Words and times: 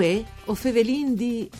Uè, 0.00 0.24
o 0.46 0.54
fevelin 0.54 1.14
di... 1.14 1.50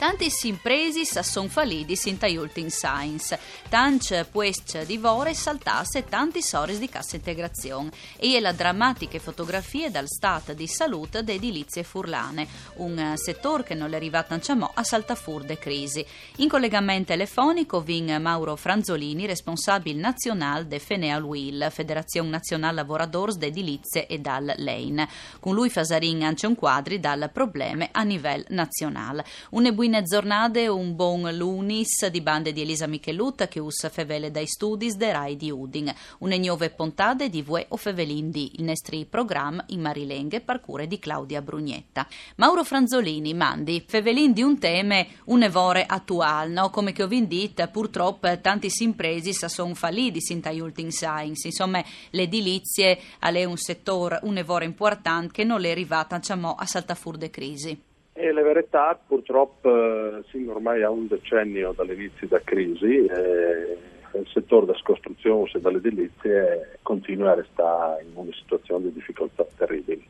Tantis 0.00 0.44
impresis 0.44 1.18
son 1.20 1.50
falidis 1.50 2.06
in 2.06 2.16
taiultin 2.16 2.70
science, 2.70 3.38
tanc 3.68 4.24
puesc 4.30 4.86
di 4.86 4.96
vore 4.96 5.34
saltasse 5.34 6.06
tanti 6.06 6.40
sores 6.40 6.78
di 6.78 6.88
cassa 6.88 7.16
integrazione 7.16 7.90
e 8.16 8.40
la 8.40 8.52
drammatiche 8.52 9.18
fotografie 9.18 9.90
dal 9.90 10.08
stat 10.08 10.54
di 10.54 10.66
salute 10.66 11.22
de 11.22 11.34
edilizie 11.34 11.82
furlane, 11.82 12.48
un 12.76 13.12
settore 13.16 13.62
che 13.62 13.74
non 13.74 13.92
è 13.92 13.96
arrivato 13.96 14.32
a 14.32 14.82
saltafur 14.82 15.44
de 15.44 15.58
crisi. 15.58 16.02
In 16.36 16.48
collegamento 16.48 17.12
telefonico 17.12 17.82
vin 17.82 18.16
Mauro 18.22 18.56
Franzolini, 18.56 19.26
responsabile 19.26 20.00
nazionale 20.00 20.66
de 20.66 20.78
Feneal 20.78 21.22
Will, 21.22 21.70
Federazione 21.70 22.30
Nazionale 22.30 22.76
Lavoradores 22.76 23.36
de 23.36 23.48
Edilizie 23.48 24.06
e 24.06 24.18
dal 24.18 24.54
Lane. 24.56 25.06
Con 25.40 25.52
lui 25.52 25.68
fasarin 25.68 26.24
anche 26.24 26.46
un 26.46 26.54
quadri 26.54 26.98
dal 26.98 27.28
probleme 27.30 27.90
a 27.92 28.02
livello 28.02 28.46
nazionale. 28.48 29.26
Un 29.50 29.66
buone 29.90 30.04
giornate, 30.04 30.68
un 30.68 30.94
buon 30.94 31.34
lunis 31.34 32.06
di 32.06 32.20
bande 32.20 32.52
di 32.52 32.60
Elisa 32.60 32.86
Michelut 32.86 33.48
che 33.48 33.58
us 33.58 33.90
fevele 33.90 34.30
dai 34.30 34.46
studi 34.46 34.88
de 34.96 35.10
Rai 35.10 35.36
di 35.36 35.50
Udin. 35.50 35.92
Une 36.18 36.38
nuove 36.38 36.70
puntate 36.70 37.28
di 37.28 37.42
Vue 37.42 37.66
o 37.70 37.76
Fevelin 37.76 38.30
di 38.30 38.52
il 38.58 38.64
nostro 38.64 38.96
programma 39.10 39.64
in 39.70 39.80
Marilenghe 39.80 40.42
parcure 40.42 40.86
di 40.86 41.00
Claudia 41.00 41.42
Brugnetta. 41.42 42.06
Mauro 42.36 42.62
Franzolini 42.62 43.34
mandi 43.34 43.82
Fevelin 43.84 44.32
di 44.32 44.42
un 44.42 44.60
teme 44.60 45.08
un 45.24 45.42
evore 45.42 45.84
attuale, 45.86 46.52
no? 46.52 46.70
come 46.70 46.92
che 46.92 47.02
ho 47.02 47.08
vindit 47.08 47.66
purtroppo 47.68 48.40
tanti 48.40 48.70
impresi 48.78 49.32
sono 49.32 49.74
falliti 49.74 50.20
in 50.30 50.60
ultimi 50.62 50.92
science, 50.92 51.48
insomma 51.48 51.82
le 52.10 52.22
edilizie 52.22 53.00
è 53.18 53.44
un 53.44 53.56
settore, 53.56 54.20
un 54.22 54.36
evore 54.36 54.66
importante 54.66 55.32
che 55.32 55.44
non 55.44 55.64
è 55.64 55.70
arrivato 55.70 56.14
diciamo, 56.14 56.54
a 56.54 56.64
saltafur 56.64 57.16
de 57.16 57.30
crisi. 57.30 57.88
E 58.20 58.32
la 58.32 58.42
verità 58.42 59.00
purtroppo 59.06 60.18
eh, 60.18 60.22
siamo 60.28 60.52
ormai 60.52 60.82
a 60.82 60.90
un 60.90 61.06
decennio 61.06 61.72
dall'inizio 61.72 62.28
della 62.28 62.42
crisi 62.44 63.06
e 63.06 63.78
il 64.12 64.28
settore 64.30 64.66
della 64.66 64.78
costruzione 64.82 65.48
e 65.54 65.58
delle 65.58 65.78
edilizie 65.78 66.78
continua 66.82 67.30
a 67.30 67.36
restare 67.36 68.02
in 68.02 68.10
una 68.12 68.30
situazione 68.34 68.84
di 68.84 68.92
difficoltà 68.92 69.46
terribili. 69.56 70.06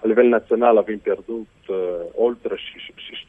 A 0.00 0.06
livello 0.08 0.28
nazionale 0.28 0.80
abbiamo 0.80 1.00
perduto 1.02 1.72
eh, 1.72 2.10
oltre 2.16 2.56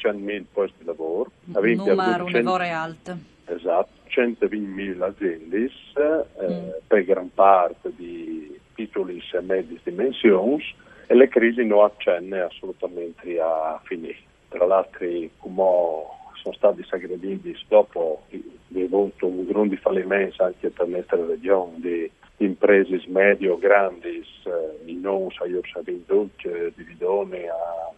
600.000 0.02 0.44
posti 0.52 0.76
di 0.80 0.86
lavoro. 0.86 1.31
Un 1.46 1.74
numero, 1.74 2.26
un 2.26 2.30
100... 2.30 2.52
alto. 2.56 3.18
Esatto, 3.46 3.92
120.000 4.09 5.02
aziende, 5.02 5.58
eh, 5.96 6.46
mm. 6.46 6.70
per 6.88 7.06
gran 7.06 7.30
parte 7.34 7.90
di 7.96 8.59
piccoli 8.74 9.24
e 9.31 9.40
medie 9.40 9.80
dimensioni 9.81 10.62
e 11.08 11.14
le 11.16 11.28
crisi 11.28 11.66
non 11.66 11.84
accennano 11.84 12.46
assolutamente 12.46 13.40
a 13.40 13.80
finire. 13.84 14.18
Tra 14.50 14.66
l'altro, 14.66 15.08
come 15.38 16.04
sono 16.42 16.54
stati 16.56 16.84
saggrediti 16.84 17.58
dopo 17.68 18.23
di 18.68 18.84
avuto 18.84 19.28
un 19.28 19.46
grande 19.46 19.78
fallimento 19.78 20.44
anche 20.44 20.70
per 20.70 20.88
nostra 20.88 21.26
regione 21.26 21.80
di 21.80 22.12
imprese 22.38 23.02
medio 23.08 23.58
grandi, 23.58 24.26
eh, 24.46 24.94
non 24.94 25.30
io 25.48 25.62
sapevo 25.72 26.28
di 26.76 26.84
Vidone 26.84 27.46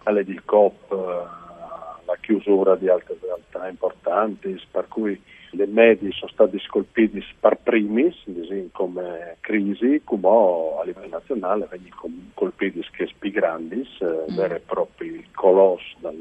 alle 0.04 0.24
DILCOP, 0.24 0.92
eh, 0.92 1.45
la 2.06 2.18
chiusura 2.20 2.76
di 2.76 2.88
altre 2.88 3.18
realtà 3.22 3.68
importanti, 3.68 4.60
per 4.72 4.88
cui 4.88 5.20
le 5.52 5.66
medie 5.68 6.12
sono 6.12 6.32
state 6.32 6.60
scolpite 6.60 7.24
per 7.40 7.58
primi, 7.64 8.14
come 8.72 9.38
crisi, 9.40 10.02
come 10.04 10.28
a 10.80 10.84
livello 10.84 11.08
nazionale 11.08 11.68
vengono 11.70 12.14
colpiti 12.34 12.86
che 12.92 13.10
più 13.18 13.32
grandi, 13.32 13.88
eh, 14.00 14.32
mm. 14.32 14.36
veri 14.36 14.56
e 14.56 14.60
propri 14.60 15.26
colossi 15.34 15.96
dal 16.00 16.16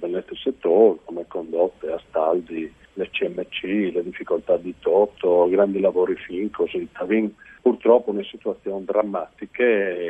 nostro 0.00 0.36
settore, 0.36 0.98
come 1.04 1.24
condotte, 1.26 1.90
astaldi, 1.90 2.72
le 2.94 3.10
CMC, 3.10 3.92
le 3.92 4.02
difficoltà 4.02 4.56
di 4.56 4.74
Toto, 4.80 5.48
grandi 5.48 5.80
lavori 5.80 6.16
fin, 6.16 6.50
così. 6.50 6.88
Abbiamo 6.92 7.30
purtroppo 7.62 8.10
una 8.10 8.24
situazione 8.24 8.84
drammatica 8.84 9.64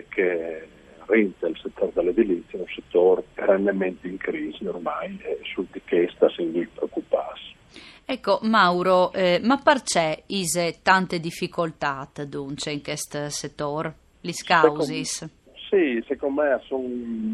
che 0.09 0.69
rende 1.09 1.49
il 1.49 1.59
settore 1.61 1.91
dell'edilizia 1.95 2.59
un 2.59 2.67
settore 2.75 3.25
perennemente 3.35 4.07
in 4.07 4.19
crisi 4.19 4.67
ormai 4.67 5.19
e 5.23 5.41
sul 5.53 5.67
di 5.73 5.81
che 5.85 6.11
sta 6.15 6.29
si 6.31 6.45
preoccuparsi. 6.73 7.57
Ecco, 8.05 8.39
Mauro, 8.43 9.13
eh, 9.13 9.41
ma 9.43 9.59
perché 9.59 10.23
ise 10.27 10.79
tante 10.83 11.21
difficoltà 11.21 12.09
dunque 12.27 12.73
in 12.73 12.83
questo 12.83 13.29
settore? 13.29 13.95
Le 14.21 14.33
causis? 14.45 15.29
Sì, 15.69 16.03
secondo 16.07 16.41
me 16.41 16.61
sono 16.65 16.89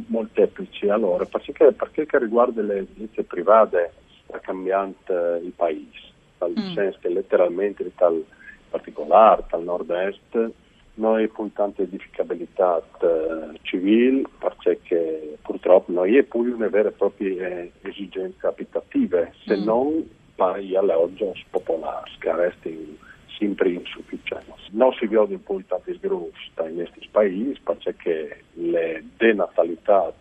molteplici. 0.09 0.89
Allora, 0.89 1.25
perché, 1.27 1.73
perché 1.73 2.07
riguarda 2.19 2.61
le 2.63 2.79
edilizie 2.79 3.23
private 3.23 3.93
sta 4.25 4.41
cambiando 4.41 4.97
il 5.41 5.53
paese, 5.55 6.11
nel 6.41 6.53
mm. 6.59 6.73
senso 6.73 6.99
che 7.01 7.09
letteralmente 7.09 7.89
tal 7.95 8.25
particolare, 8.69 9.45
dal 9.49 9.63
nord-est, 9.63 10.51
noi 10.95 11.29
puntiamo 11.29 11.73
edificabilità 11.77 12.81
eh, 13.01 13.59
civile 13.63 14.23
perché 14.39 15.37
purtroppo 15.43 15.91
noi 15.91 16.17
abbiamo 16.17 16.55
una 16.55 16.69
vera 16.69 16.89
e 16.89 16.93
propria 16.93 17.67
esigenza 17.83 18.49
abitative, 18.49 19.33
se 19.45 19.57
mm. 19.57 19.65
non 19.65 20.09
pari 20.35 20.77
alle 20.77 20.93
oggi 20.93 21.25
popolari, 21.51 22.11
che 22.19 22.35
restano 22.35 23.03
sempre 23.39 23.71
insufficienti. 23.71 24.53
Non 24.71 24.93
si 24.93 25.07
vede 25.07 25.39
poi 25.39 25.65
tanti 25.67 25.95
sgrussi 25.95 26.51
in 26.67 26.75
questi 26.75 27.09
paesi 27.11 27.59
perché 27.63 28.45
la 28.55 29.01
denatalità 29.17 30.13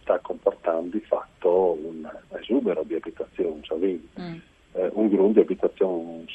sta 0.00 0.18
comportando 0.20 0.96
di 0.96 1.04
fatto 1.04 1.78
un 1.82 2.08
esubero 2.40 2.82
di 2.82 2.94
abitazioni, 2.94 3.62
cioè, 3.62 3.78
mm. 3.78 4.36
eh, 4.72 4.90
un 4.92 5.08
gruppo 5.08 5.32
di 5.32 5.40
abitazioni 5.40 6.26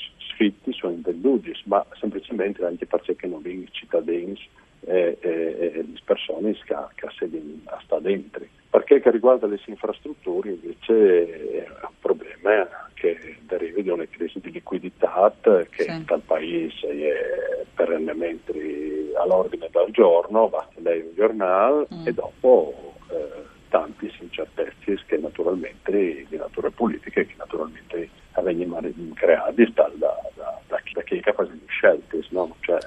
sfitti 0.42 0.74
sono 0.74 0.94
invenduti, 0.94 1.54
ma 1.66 1.86
semplicemente 2.00 2.66
anche 2.66 2.88
perché 2.88 3.28
non 3.28 3.42
vengono 3.42 3.68
cittadini 3.72 4.36
e, 4.82 5.18
e, 5.20 5.72
le 5.74 6.02
persone 6.04 6.54
che, 6.54 6.76
che 6.96 7.08
siedono 7.16 7.60
a 7.66 7.80
sta 7.84 8.00
dentro. 8.00 8.44
Perché 8.70 9.02
che 9.02 9.12
riguarda 9.12 9.48
le 9.48 9.60
infrastrutture 9.66 10.50
invece 10.50 11.66
è 11.66 11.68
un 11.84 11.94
problema 12.00 12.68
che 12.94 13.38
deriva 13.42 13.82
di 13.82 13.90
una 13.90 14.06
crisi 14.10 14.40
di 14.40 14.52
liquidità 14.52 15.34
che 15.42 15.84
sì. 15.84 16.04
dal 16.06 16.22
paese 16.22 16.88
è 16.88 17.66
perennemente 17.76 19.12
all'ordine 19.18 19.70
del 19.72 19.92
giorno, 19.92 20.48
basta 20.48 20.80
lei 20.80 21.02
un 21.02 21.14
giornale 21.16 21.88
mm. 21.94 22.08
e 22.08 22.14
dopo 22.14 22.94
eh, 23.10 23.44
tanti 23.70 24.12
incertezze 24.20 24.98
che 25.06 25.18
naturalmente 25.18 26.26
di 26.30 26.38
natura 26.38 26.70
politica 26.70 27.20
e 27.20 27.26
che 27.26 27.36
naturalmente 27.38 28.10
vengono 28.42 28.90
creati 29.14 29.72
da, 29.74 29.92
da, 29.96 30.16
da, 30.36 30.60
da 30.68 31.02
chi 31.04 31.18
è 31.18 31.20
capace 31.22 31.52
di 31.54 31.66
scelte, 31.68 32.22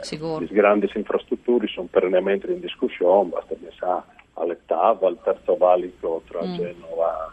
cioè, 0.04 0.40
le 0.40 0.46
grandi 0.54 0.90
infrastrutture 0.94 1.66
sono 1.66 1.88
perennemente 1.90 2.50
in 2.50 2.60
discussione, 2.60 3.30
basta 3.30 3.54
pensare 3.54 4.02
alle 4.34 4.58
TAV, 4.66 5.04
al 5.04 5.18
terzo 5.22 5.56
valico 5.56 6.22
tra 6.26 6.44
mm. 6.44 6.54
Genova 6.54 7.32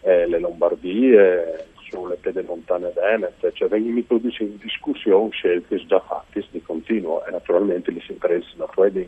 e 0.00 0.26
le 0.26 0.38
Lombardie, 0.38 1.66
sulle 1.88 2.16
pedemontane 2.16 2.92
venete, 2.94 3.52
cioè 3.54 3.68
vengono 3.68 3.98
introdotti 3.98 4.42
in 4.42 4.58
discussione 4.58 5.30
scelte 5.30 5.84
già 5.86 6.00
fatte 6.00 6.44
di 6.50 6.62
continuo 6.62 7.24
e 7.24 7.30
naturalmente 7.30 7.90
le 7.90 8.02
imprese 8.08 8.48
non 8.56 8.68
possono 8.72 9.06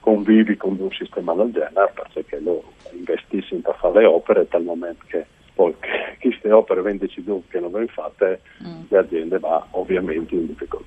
convivi 0.00 0.56
con 0.56 0.76
un 0.78 0.90
sistema 0.90 1.32
del 1.32 1.50
genere 1.50 1.92
perché 2.12 2.38
loro 2.38 2.72
investiscono 2.92 3.60
per 3.62 3.76
fare 3.76 4.00
le 4.00 4.06
opere 4.06 4.46
dal 4.50 4.62
momento 4.62 5.02
che 5.06 5.24
poi 5.54 5.74
queste 6.20 6.50
opere 6.50 6.82
vende 6.82 7.06
deciso 7.06 7.42
che 7.48 7.58
non 7.58 7.70
vengono 7.70 7.92
fatte 7.92 8.40
mm. 8.62 8.82
le 8.88 8.98
aziende 8.98 9.38
va 9.38 9.66
ovviamente 9.70 10.34
in 10.34 10.46
difficoltà. 10.46 10.83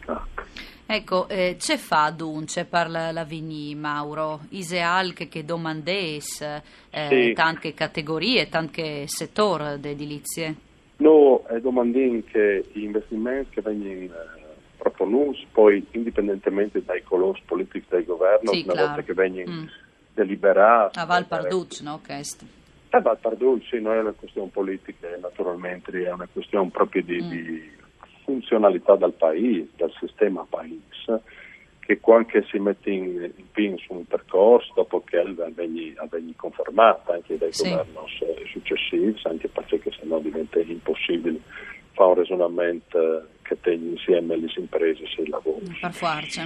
Ecco, 0.89 1.27
eh, 1.27 1.57
c'è 1.59 1.75
fa 1.75 2.13
dunque 2.15 2.63
per 2.63 2.89
la, 2.89 3.25
Vigni, 3.25 3.75
Mauro? 3.75 4.39
Iseal 4.49 5.11
che, 5.13 5.27
che 5.27 5.43
domandes 5.43 6.41
eh, 6.41 6.61
sì. 7.09 7.33
tante 7.33 7.73
categorie, 7.73 8.47
tante 8.47 9.05
settori 9.07 9.81
di 9.81 9.89
edilizie? 9.89 10.55
No, 10.97 11.43
è 11.45 11.59
domandin 11.59 12.23
che 12.23 12.63
gli 12.71 12.83
investimenti 12.83 13.55
che 13.55 13.61
vengono 13.61 13.91
eh, 13.91 14.09
proponuti, 14.77 15.45
poi 15.51 15.85
indipendentemente 15.91 16.81
dai 16.81 17.03
colori 17.03 17.41
politici 17.45 17.85
del 17.89 18.05
governo, 18.05 18.51
sì, 18.53 18.63
una 18.63 18.71
claro. 18.71 18.87
volta 18.87 19.03
che 19.03 19.13
vengono 19.13 19.51
mm. 19.51 19.67
deliberati... 20.13 20.99
A 20.99 21.05
Val 21.05 21.25
Parducci, 21.25 21.83
no? 21.83 21.99
Questo. 22.03 22.45
A 22.91 23.01
Val 23.01 23.19
Parducci, 23.19 23.75
sì, 23.75 23.81
non 23.81 23.93
è 23.93 23.99
una 23.99 24.13
questione 24.13 24.49
politica, 24.53 25.09
naturalmente 25.19 25.91
è 26.01 26.11
una 26.13 26.29
questione 26.31 26.69
proprio 26.69 27.03
di, 27.03 27.21
mm. 27.21 27.29
di 27.29 27.71
funzionalità 28.27 28.97
del 28.97 29.13
paese, 29.13 29.69
del 29.77 29.93
sistema 29.97 30.45
paese, 30.49 31.21
che 31.79 32.01
quando 32.01 32.27
si 32.49 32.59
mette 32.59 32.89
in, 32.89 33.31
in 33.55 33.77
su 33.77 33.93
un 33.93 34.05
percorso, 34.05 34.73
dopo 34.75 35.01
che 35.05 35.23
viene 35.23 36.33
confermata 36.35 37.13
anche 37.13 37.37
dai 37.37 37.53
sì. 37.53 37.69
governi 37.69 37.93
successivi, 38.51 39.17
anche 39.23 39.47
perché 39.47 39.81
sennò 39.97 40.19
diventa 40.19 40.59
impossibile 40.59 41.39
fare 41.93 42.09
un 42.09 42.15
ragionamento 42.15 43.27
che 43.41 43.57
tenga 43.61 43.91
insieme 43.91 44.35
le 44.35 44.51
imprese 44.57 45.03
e 45.03 45.21
il 45.21 45.29
lavoro. 45.29 45.61
Per 45.79 45.93
forza. 45.93 46.45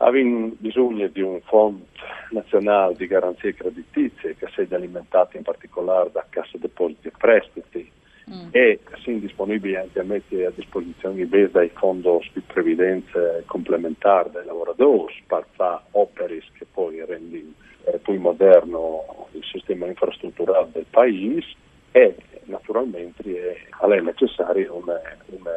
Abbiamo 0.00 0.52
bisogno 0.58 1.08
di 1.08 1.22
un 1.22 1.40
fondo 1.40 1.86
nazionale 2.30 2.94
di 2.94 3.06
garanzie 3.06 3.54
creditizie 3.54 4.36
che 4.36 4.46
sia 4.54 4.66
alimentato 4.76 5.38
in 5.38 5.42
particolare 5.42 6.10
da 6.12 6.24
Cassa 6.28 6.58
Depositi 6.58 7.08
e 7.08 7.12
Prestiti 7.16 7.90
mm. 8.28 8.48
e 8.50 8.80
sia 9.02 9.18
disponibili 9.18 9.76
anche 9.76 10.00
a 10.00 10.04
mettere 10.04 10.46
a 10.46 10.52
disposizione 10.54 11.24
base 11.26 11.50
dai 11.50 11.70
fondi 11.74 12.08
di 12.32 12.40
previdenza 12.40 13.42
complementare 13.46 14.30
dei 14.30 14.44
lavoratori 14.44 15.14
fare 15.26 15.82
opere 15.92 16.42
che 16.52 16.66
poi 16.70 17.04
rendono 17.04 17.52
eh, 17.84 17.98
più 17.98 18.18
moderno 18.20 19.28
il 19.32 19.44
sistema 19.44 19.86
infrastrutturale 19.86 20.68
del 20.72 20.86
paese 20.90 21.54
e 21.92 22.14
naturalmente 22.44 23.22
è, 23.22 24.00
necessaria 24.00 24.72
una, 24.72 25.00
una 25.26 25.50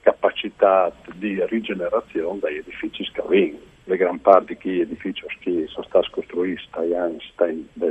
capacità 0.00 0.92
di 1.14 1.44
rigenerazione 1.46 2.38
degli 2.40 2.58
edifici 2.58 3.04
scavini 3.04 3.72
le 3.86 3.96
gran 3.96 4.20
parti 4.20 4.56
di 4.62 4.80
edifici 4.80 5.24
che 5.40 5.66
sono 5.68 5.84
stati 5.86 6.08
costruiti 6.10 6.62
negli 6.78 6.94
anni, 6.94 7.18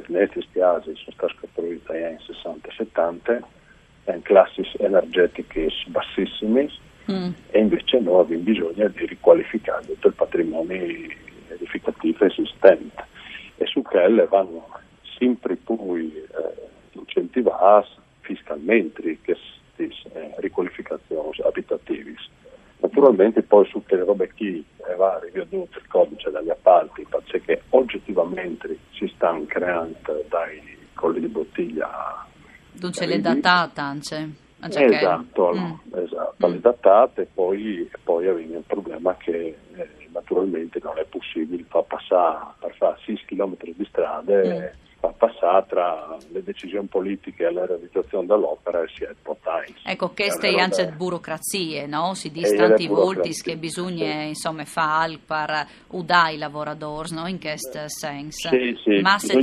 nesti 0.07 0.41
stati 0.49 0.95
sono 0.95 1.11
stati 1.15 1.35
costruiti 1.39 1.91
negli 1.91 2.03
anni 2.03 2.19
60 2.25 2.67
e 2.67 2.71
70 2.71 3.33
in 3.33 3.43
classi 4.21 4.61
energetiche 4.77 5.69
bassissime 5.87 6.69
mm. 7.11 7.29
e 7.49 7.59
invece 7.59 7.99
noi 7.99 8.21
abbiamo 8.21 8.43
bisogno 8.43 8.87
di 8.89 9.05
riqualificare 9.05 9.85
tutto 9.85 10.07
il 10.07 10.13
patrimonio 10.13 10.81
edificativo 11.47 12.25
esistente 12.25 13.05
e 13.57 13.65
su 13.65 13.81
quelle 13.81 14.25
vanno 14.27 14.67
sempre 15.17 15.55
più 15.55 15.77
eh, 15.95 16.23
incentivate 16.91 18.01
fiscalmente 18.21 19.17
queste 19.23 20.11
eh, 20.13 20.33
riqualificazioni 20.37 21.37
abitative. 21.43 22.15
Naturalmente 22.79 23.41
poi 23.43 23.65
su 23.67 23.81
quelle 23.87 24.03
robe 24.03 24.29
qui 24.35 24.63
va 24.97 25.19
riveduto 25.23 25.79
il 25.79 25.87
codice 25.87 26.29
degli 26.31 26.49
appalti 26.49 27.05
perché 27.09 27.61
oggettivamente 27.69 28.77
si 28.91 29.09
stanno 29.15 29.45
creando 29.47 30.25
dai 30.27 30.61
colli 30.93 31.21
di 31.21 31.27
bottiglia 31.27 32.27
Dunque 32.73 33.05
le 33.05 33.21
datate 33.21 33.79
anche 33.79 34.41
esatto, 34.69 35.53
mm. 35.53 35.97
esatto 35.97 36.47
mm. 36.47 36.51
le 36.51 36.59
datate 36.59 37.21
e 37.23 37.27
poi, 37.33 37.89
poi 38.03 38.27
avviene 38.27 38.57
il 38.57 38.63
problema 38.65 39.15
che 39.17 39.57
eh, 39.75 39.89
naturalmente 40.11 40.79
non 40.81 40.97
è 40.97 41.05
possibile 41.05 41.65
far 41.67 41.83
passare 41.83 42.53
per 42.59 42.75
fare 42.75 42.97
6 43.05 43.21
km 43.25 43.55
di 43.59 43.85
strade 43.89 44.43
mm 44.43 44.81
far 45.03 45.15
passare 45.17 45.65
tra 45.67 46.17
le 46.31 46.43
decisioni 46.43 46.87
politiche 46.87 47.45
e 47.45 47.51
la 47.51 47.65
realizzazione 47.65 48.25
dell'opera 48.25 48.81
e 48.83 48.87
si 48.95 49.03
è 49.03 49.13
potente. 49.21 49.81
Ecco, 49.83 50.11
queste 50.11 50.49
sono 50.49 50.61
anche 50.61 50.87
burocrazie, 50.95 51.85
no? 51.87 52.13
Si 52.13 52.31
dice 52.31 52.55
tanti 52.55 52.87
volti 52.87 53.31
che 53.31 53.57
bisogna 53.57 54.21
sì. 54.21 54.27
insomma 54.27 54.63
fare 54.63 55.19
per 55.23 55.67
udare 55.89 56.35
i 56.35 56.37
lavoratori, 56.37 57.13
no? 57.13 57.27
In 57.27 57.39
questo 57.39 57.81
senso. 57.87 58.47
Sì, 58.47 58.77
sì, 58.81 59.01
Ma 59.01 59.19
se 59.19 59.33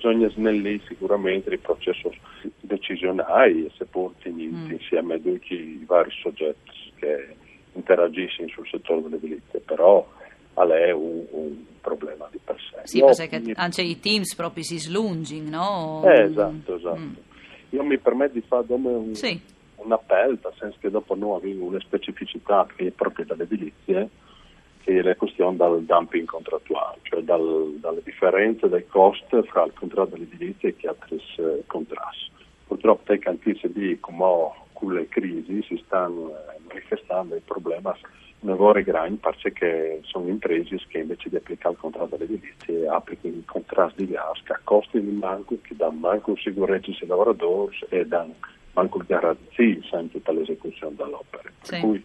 bisogna 0.00 0.30
snellire 0.30 0.80
sicuramente 0.88 1.50
il 1.50 1.58
processo 1.58 2.10
decisionale 2.60 3.66
e 3.66 3.70
seppur 3.76 4.14
mm. 4.26 4.70
insieme 4.70 5.14
a 5.14 5.18
tutti 5.18 5.52
i 5.52 5.84
vari 5.86 6.10
soggetti 6.22 6.70
che 6.96 7.36
interagiscono 7.74 8.48
sul 8.48 8.66
settore 8.66 9.02
dell'edilizia, 9.02 9.60
però 9.64 10.08
è 10.54 10.90
un, 10.90 11.24
un 11.30 11.64
problema 11.80 12.28
di 12.30 12.38
per 12.42 12.56
sé. 12.56 12.80
Sì, 12.84 12.98
Io, 12.98 13.14
perché 13.14 13.40
mi... 13.40 13.52
anche 13.56 13.82
i 13.82 14.00
teams 14.00 14.34
proprio 14.34 14.64
si 14.64 14.78
slunging, 14.78 15.48
no? 15.48 16.02
Eh, 16.04 16.22
esatto, 16.22 16.76
esatto. 16.76 16.98
Mm. 16.98 17.12
Io 17.70 17.84
mi 17.84 17.98
permetto 17.98 18.34
di 18.34 18.42
fare 18.46 18.66
un, 18.68 19.14
sì. 19.14 19.40
un 19.76 19.92
appello, 19.92 20.38
nel 20.42 20.54
senso 20.58 20.76
che 20.80 20.90
dopo 20.90 21.14
noi 21.14 21.36
abbiamo 21.36 21.66
una 21.66 21.80
specificità 21.80 22.66
che 22.74 22.88
è 22.88 22.90
proprio 22.90 23.26
dalle 23.26 23.44
edilizie, 23.44 24.08
che 24.82 24.98
è 24.98 25.02
la 25.02 25.14
questione 25.16 25.56
del 25.56 25.84
dumping 25.84 26.26
contrattuale, 26.26 26.98
cioè 27.02 27.22
dal, 27.22 27.76
dalle 27.80 28.02
differenze 28.02 28.68
dei 28.68 28.86
costi 28.86 29.40
fra 29.44 29.64
il 29.64 29.72
contratto 29.74 30.16
dell'edilizia 30.16 30.68
e 30.68 30.88
altri 30.88 31.22
eh, 31.36 31.62
contratti. 31.66 32.28
Purtroppo, 32.66 33.16
cantice 33.18 33.70
di 33.72 33.98
come 34.00 34.52
con 34.72 34.94
le 34.94 35.08
crisi 35.08 35.62
si 35.62 35.82
stanno 35.84 36.30
eh, 36.30 36.58
manifestando 36.66 37.34
il 37.34 37.42
problema 37.42 37.96
lavori 38.40 38.82
grandi 38.82 39.18
perché 39.20 40.00
sono 40.04 40.28
imprese 40.28 40.80
che 40.88 40.98
invece 40.98 41.28
di 41.28 41.36
applicare 41.36 41.74
il 41.74 41.80
contratto 41.80 42.14
all'edilizia 42.14 42.94
applicano 42.94 43.34
il 43.34 43.44
contratto 43.44 43.94
di 43.96 44.08
gas 44.08 44.40
che 44.42 44.52
a 44.52 44.60
costi 44.64 45.00
di 45.00 45.10
manco, 45.10 45.58
che 45.60 45.76
danno 45.76 45.98
manco 45.98 46.36
sicurezza 46.36 46.90
ai 46.90 47.06
lavoratori 47.06 47.76
e 47.90 48.06
danno 48.06 48.34
manco 48.72 49.02
garanzie 49.06 49.80
in 49.92 50.10
tutta 50.10 50.32
l'esecuzione 50.32 50.94
dell'opera. 50.96 51.50
Sì. 51.62 52.02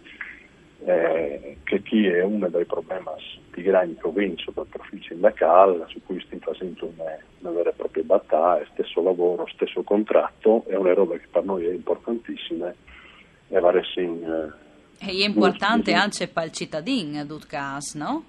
Eh, 0.84 1.58
che 1.64 1.82
chi 1.82 2.06
è 2.06 2.22
uno 2.22 2.48
dei 2.50 2.66
problemi 2.66 3.06
più 3.50 3.64
grandi 3.64 3.98
vinto 4.14 4.52
dal 4.54 4.68
profilo 4.68 5.02
sindacale, 5.04 5.84
su 5.88 6.00
cui 6.06 6.22
stiamo 6.22 6.44
facendo 6.44 6.92
una, 6.96 7.18
una, 7.40 7.52
vera 7.52 7.70
e 7.70 7.74
propria 7.74 8.04
battaglia, 8.04 8.68
stesso 8.74 9.02
lavoro, 9.02 9.48
stesso 9.48 9.82
contratto, 9.84 10.64
è 10.68 10.76
una 10.76 10.94
roba 10.94 11.18
che 11.18 11.28
per 11.32 11.44
noi 11.44 11.66
è 11.66 11.72
importantissima 11.72 12.72
e 13.48 13.60
va 13.60 13.72
in 14.02 14.54
è 14.98 15.26
importante 15.26 15.94
anche 15.94 16.28
per 16.28 16.46
il 16.46 16.52
cittadino, 16.52 17.20
in 17.20 17.40
caso, 17.48 17.98
no? 17.98 18.24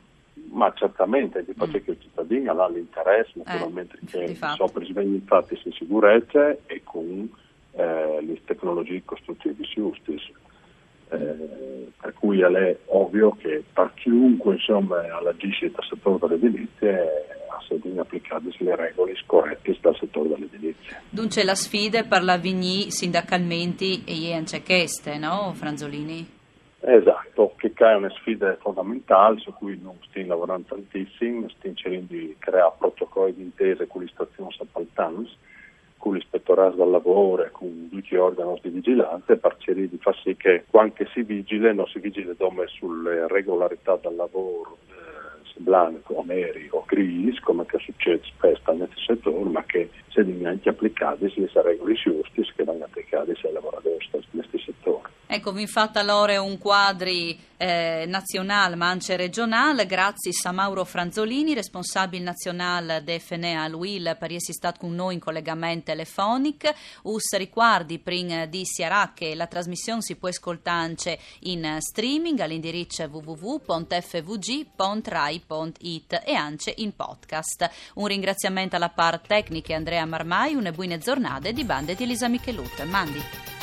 Ma 0.50 0.72
certamente, 0.74 1.44
di 1.44 1.54
mm. 1.56 1.70
che 1.84 1.90
il 1.90 2.00
cittadino 2.00 2.50
ha 2.52 2.68
l'interesse 2.68 3.32
eh, 3.34 3.42
naturalmente 3.44 3.98
eh, 4.00 4.06
che 4.06 4.38
sopra 4.56 4.84
svegli 4.84 5.22
fatti 5.24 5.58
in 5.64 5.72
sicurezza 5.72 6.50
e 6.66 6.82
con 6.84 7.28
eh, 7.72 8.18
le 8.22 8.40
tecnologie 8.44 9.02
costruttive 9.04 9.62
giuste. 9.64 10.14
Eh, 11.08 11.88
per 12.00 12.12
cui 12.14 12.40
è 12.40 12.76
ovvio 12.86 13.36
che 13.38 13.62
per 13.72 13.92
chiunque 13.94 14.54
insomma 14.54 15.02
agisce 15.24 15.66
nel 15.66 15.86
settore 15.88 16.26
dell'edilizia 16.26 17.04
devono 17.68 18.02
applicarsi 18.02 18.64
le 18.64 18.76
regole 18.76 19.14
corrette 19.26 19.76
dal 19.80 19.96
settore 19.96 20.28
dell'edilizia. 20.28 21.00
Dunque 21.08 21.44
la 21.44 21.54
sfida 21.54 22.04
per 22.04 22.22
la 22.22 22.36
Vigny 22.36 22.90
sindacalmente 22.90 24.04
e 24.04 24.32
anche 24.34 24.62
queste, 24.62 25.18
no 25.18 25.52
Franzolini? 25.54 26.34
Esatto, 26.80 27.54
che 27.56 27.72
è 27.74 27.94
una 27.94 28.10
sfida 28.10 28.56
fondamentale 28.60 29.40
su 29.40 29.52
cui 29.52 29.78
non 29.82 29.96
stiamo 30.08 30.28
lavorando 30.28 30.68
tantissimo, 30.68 31.48
stiamo 31.48 31.76
cercando 31.76 32.06
di 32.12 32.36
creare 32.38 32.72
protocolli 32.78 33.34
di 33.34 33.42
intesa 33.42 33.86
con 33.86 34.02
le 34.02 34.08
stazioni 34.12 34.54
appaltanti, 34.58 35.30
con 35.98 36.14
l'ispettorato 36.14 36.76
del 36.76 36.90
lavoro 36.90 37.44
e 37.44 37.50
con 37.50 37.88
tutti 37.90 38.08
gli 38.10 38.16
organi 38.16 38.58
di 38.62 38.70
vigilanza 38.70 39.36
per 39.36 39.56
cercare 39.58 39.88
di 39.88 39.98
far 39.98 40.16
sì 40.22 40.36
che 40.36 40.64
quando 40.70 40.94
si 41.12 41.22
vigile 41.22 41.72
non 41.72 41.86
si 41.86 41.98
vigile 41.98 42.36
sulle 42.66 43.26
regolarità 43.28 43.98
del 44.00 44.16
lavoro 44.16 44.78
blanco 45.58 46.22
neri 46.26 46.68
o 46.70 46.84
gris 46.86 47.38
come 47.40 47.64
che 47.66 47.78
succede 47.78 48.22
spesso 48.24 48.72
nel 48.72 48.88
settore 48.94 49.50
ma 49.50 49.64
che 49.64 49.90
se 50.08 50.20
anche 50.44 50.68
applicate 50.68 51.32
le 51.34 51.50
regole 51.62 51.94
giuste 51.94 52.42
che 52.42 52.64
vengono 52.64 52.84
applicate 52.84 53.32
ai 53.42 53.52
lavoratori 53.52 53.96
in 54.12 54.22
questo 54.30 54.58
settore. 54.58 55.10
Ecco, 55.28 55.52
vi 55.52 55.66
fate 55.66 55.98
allora 55.98 56.40
un 56.40 56.56
quadri 56.56 57.36
eh, 57.56 58.04
nazionale 58.06 58.76
ma 58.76 58.88
anche 58.88 59.16
regionale, 59.16 59.84
grazie 59.84 60.30
a 60.44 60.52
Mauro 60.52 60.84
Franzolini, 60.84 61.52
responsabile 61.52 62.22
nazionale 62.22 63.02
dell'FNE 63.02 63.56
al 63.56 63.74
WIL 63.74 64.16
per 64.18 64.32
essere 64.32 64.52
stato 64.52 64.80
con 64.80 64.94
noi 64.94 65.14
in 65.14 65.20
collegamento 65.20 65.86
telefonico. 65.86 66.72
Us 67.02 67.36
riguardi 67.36 67.98
prima 67.98 68.46
di 68.46 68.64
Siarà 68.64 69.12
che 69.14 69.34
la 69.34 69.46
trasmissione 69.46 70.00
si 70.00 70.16
può 70.16 70.28
ascoltare 70.28 70.78
anche 70.78 71.18
in 71.40 71.76
streaming 71.80 72.38
all'indirizzo 72.38 73.02
www.fvg.rai.it 73.02 73.94
e 76.24 76.34
anche 76.34 76.74
in 76.76 76.94
podcast. 76.94 77.70
Un 77.94 78.06
ringraziamento 78.06 78.76
alla 78.76 78.90
parte 78.90 79.28
tecnica 79.28 79.74
Andrea 79.74 80.04
Marmai, 80.04 80.54
una 80.54 80.72
buona 80.72 80.98
giornata 80.98 81.50
di 81.50 81.64
bande 81.64 81.94
di 81.94 82.02
Elisa 82.02 82.28
Michelut. 82.28 82.82
Mandi. 82.84 83.55